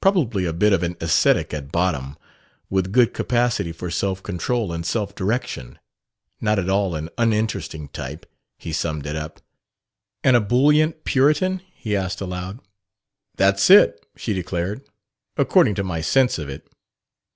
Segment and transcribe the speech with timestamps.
[0.00, 2.16] Probably a bit of an ascetic at bottom,
[2.68, 5.78] with good capacity for self control and self direction.
[6.40, 8.28] Not at all an uninteresting type,"
[8.58, 9.40] he summed it up.
[10.24, 12.58] "An ebullient Puritan?" he asked aloud.
[13.36, 14.82] "That's it," she declared,"
[15.36, 16.68] according to my sense of it."